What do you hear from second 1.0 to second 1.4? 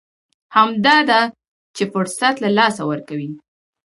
ده